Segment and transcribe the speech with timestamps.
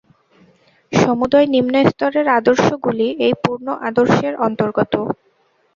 [0.91, 4.93] সমুদয় নিম্নস্তরের আদর্শগুলি এই পূর্ণ আদর্শের অন্তর্গত।